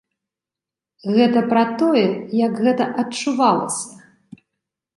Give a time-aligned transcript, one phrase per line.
[1.17, 2.03] Гэта пра тое,
[2.45, 3.87] як гэта адчувалася.